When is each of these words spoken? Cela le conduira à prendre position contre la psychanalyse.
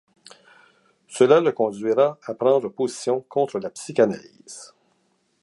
Cela 1.07 1.41
le 1.41 1.51
conduira 1.51 2.17
à 2.25 2.33
prendre 2.33 2.69
position 2.69 3.21
contre 3.29 3.59
la 3.59 3.69
psychanalyse. 3.69 4.73